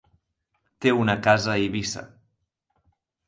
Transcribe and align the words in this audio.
Té 0.85 0.93
una 1.01 1.15
casa 1.27 1.51
a 1.55 1.57
Eivissa. 1.65 2.05